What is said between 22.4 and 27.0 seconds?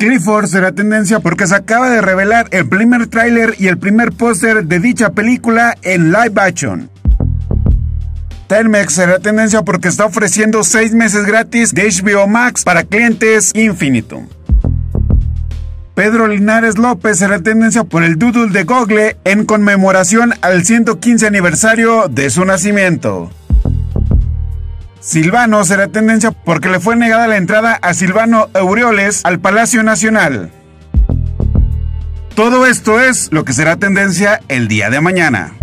nacimiento. Silvano será tendencia porque le fue